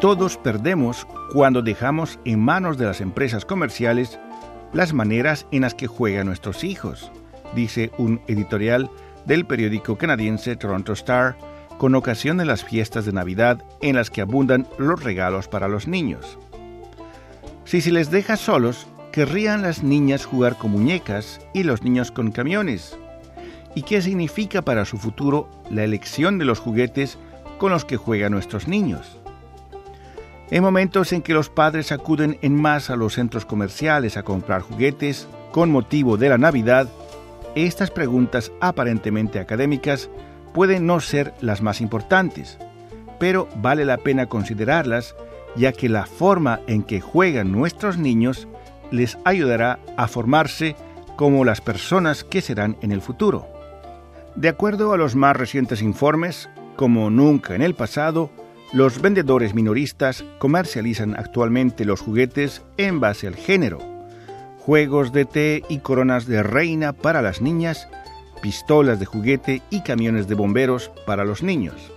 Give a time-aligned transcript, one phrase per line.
[0.00, 4.18] todos perdemos cuando dejamos en manos de las empresas comerciales
[4.72, 7.10] las maneras en las que juegan nuestros hijos,
[7.54, 8.90] dice un editorial
[9.24, 11.36] del periódico canadiense Toronto Star
[11.78, 15.88] con ocasión de las fiestas de Navidad en las que abundan los regalos para los
[15.88, 16.38] niños.
[17.64, 22.30] Si se les deja solos, querrían las niñas jugar con muñecas y los niños con
[22.30, 22.96] camiones.
[23.74, 27.18] ¿Y qué significa para su futuro la elección de los juguetes
[27.58, 29.18] con los que juegan nuestros niños?
[30.50, 34.62] En momentos en que los padres acuden en masa a los centros comerciales a comprar
[34.62, 36.88] juguetes con motivo de la Navidad,
[37.54, 40.08] estas preguntas aparentemente académicas
[40.54, 42.56] pueden no ser las más importantes,
[43.18, 45.14] pero vale la pena considerarlas
[45.54, 48.48] ya que la forma en que juegan nuestros niños
[48.90, 50.76] les ayudará a formarse
[51.16, 53.46] como las personas que serán en el futuro.
[54.34, 58.30] De acuerdo a los más recientes informes, como nunca en el pasado,
[58.72, 63.78] los vendedores minoristas comercializan actualmente los juguetes en base al género.
[64.58, 67.88] Juegos de té y coronas de reina para las niñas,
[68.42, 71.90] pistolas de juguete y camiones de bomberos para los niños.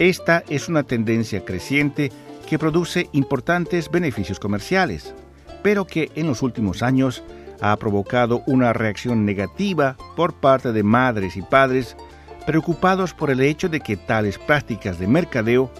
[0.00, 2.10] Esta es una tendencia creciente
[2.48, 5.14] que produce importantes beneficios comerciales,
[5.62, 7.22] pero que en los últimos años
[7.60, 11.96] ha provocado una reacción negativa por parte de madres y padres
[12.48, 15.70] preocupados por el hecho de que tales prácticas de mercadeo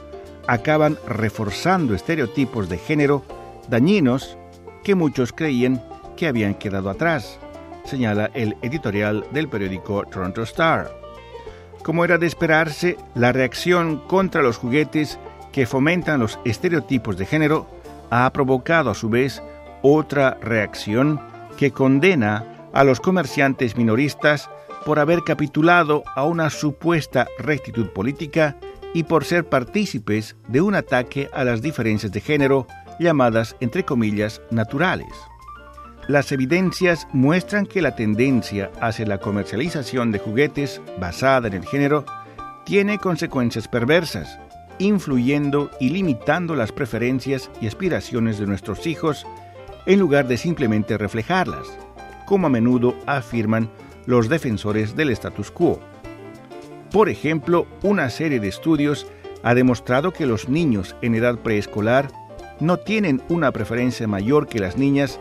[0.46, 3.24] acaban reforzando estereotipos de género
[3.70, 4.36] dañinos
[4.84, 5.82] que muchos creían
[6.14, 7.38] que habían quedado atrás,
[7.84, 10.92] señala el editorial del periódico Toronto Star.
[11.82, 15.18] Como era de esperarse, la reacción contra los juguetes
[15.52, 17.66] que fomentan los estereotipos de género
[18.10, 19.42] ha provocado a su vez
[19.80, 21.18] otra reacción
[21.56, 24.50] que condena a los comerciantes minoristas
[24.84, 28.56] por haber capitulado a una supuesta rectitud política
[28.94, 32.66] y por ser partícipes de un ataque a las diferencias de género
[32.98, 35.12] llamadas, entre comillas, naturales.
[36.08, 42.06] Las evidencias muestran que la tendencia hacia la comercialización de juguetes basada en el género
[42.64, 44.38] tiene consecuencias perversas,
[44.78, 49.26] influyendo y limitando las preferencias y aspiraciones de nuestros hijos
[49.84, 51.66] en lugar de simplemente reflejarlas,
[52.26, 53.70] como a menudo afirman
[54.08, 55.80] los defensores del status quo.
[56.90, 59.06] Por ejemplo, una serie de estudios
[59.42, 62.08] ha demostrado que los niños en edad preescolar
[62.58, 65.20] no tienen una preferencia mayor que las niñas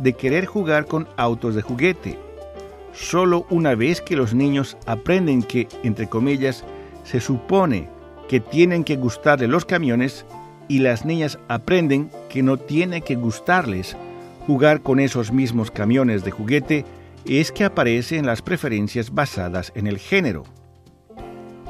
[0.00, 2.18] de querer jugar con autos de juguete.
[2.92, 6.64] Solo una vez que los niños aprenden que, entre comillas,
[7.04, 7.88] se supone
[8.28, 10.26] que tienen que gustarle los camiones
[10.66, 13.96] y las niñas aprenden que no tiene que gustarles
[14.44, 16.84] jugar con esos mismos camiones de juguete,
[17.26, 20.44] es que aparecen las preferencias basadas en el género.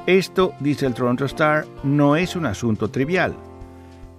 [0.07, 3.35] Esto, dice el Toronto Star, no es un asunto trivial.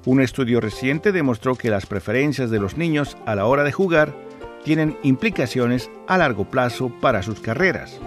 [0.05, 4.15] Un estudio reciente demostró que las preferencias de los niños a la hora de jugar
[4.63, 7.99] tienen implicaciones a largo plazo para sus carreras.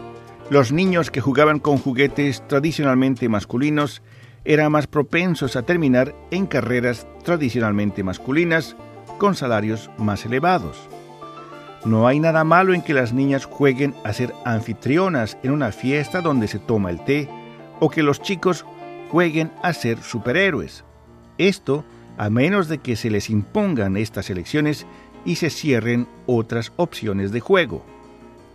[0.51, 4.03] Los niños que jugaban con juguetes tradicionalmente masculinos
[4.45, 8.77] eran más propensos a terminar en carreras tradicionalmente masculinas
[9.19, 10.89] con salarios más elevados.
[11.85, 16.21] No hay nada malo en que las niñas jueguen a ser anfitrionas en una fiesta
[16.21, 17.29] donde se toma el té
[17.81, 18.65] o que los chicos
[19.11, 20.85] jueguen a ser superhéroes.
[21.39, 21.85] Esto
[22.17, 24.87] a menos de que se les impongan estas elecciones
[25.25, 27.85] y se cierren otras opciones de juego.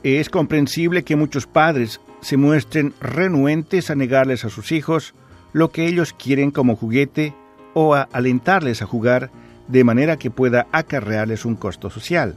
[0.04, 5.14] Es comprensible que muchos padres se muestren renuentes a negarles a sus hijos
[5.54, 7.34] lo que ellos quieren como juguete
[7.74, 9.32] o a alentarles a jugar
[9.68, 12.36] de manera que pueda acarrearles un costo social.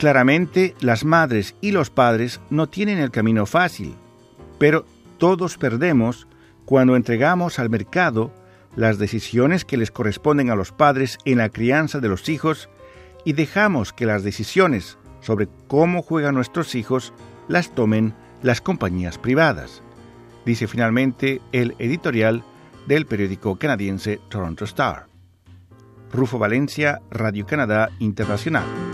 [0.00, 3.96] Claramente, las madres y los padres no tienen el camino fácil,
[4.58, 4.86] pero
[5.18, 6.26] todos perdemos
[6.64, 8.32] cuando entregamos al mercado
[8.76, 12.70] las decisiones que les corresponden a los padres en la crianza de los hijos
[13.26, 17.12] y dejamos que las decisiones sobre cómo juegan nuestros hijos
[17.46, 19.82] las tomen las compañías privadas,
[20.46, 22.42] dice finalmente el editorial
[22.86, 25.08] del periódico canadiense Toronto Star.
[26.10, 28.89] Rufo Valencia, Radio Canadá Internacional.